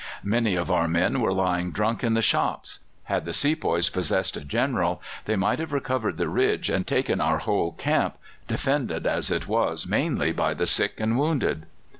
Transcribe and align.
Many 0.23 0.55
of 0.55 0.71
our 0.71 0.87
men 0.87 1.19
were 1.21 1.31
lying 1.31 1.69
drunk 1.69 2.03
in 2.03 2.15
the 2.15 2.23
shops. 2.23 2.79
Had 3.03 3.23
the 3.23 3.33
sepoys 3.33 3.87
possessed 3.91 4.35
a 4.35 4.41
General, 4.43 4.99
they 5.25 5.35
might 5.35 5.59
have 5.59 5.71
recovered 5.71 6.17
the 6.17 6.27
ridge, 6.27 6.71
and 6.71 6.87
taken 6.87 7.21
our 7.21 7.37
whole 7.37 7.73
camp, 7.73 8.17
defended 8.47 9.05
as 9.05 9.29
it 9.29 9.47
was 9.47 9.85
mainly 9.85 10.31
by 10.31 10.55
the 10.55 10.65
sick 10.65 10.95
and 10.99 11.19
wounded. 11.19 11.67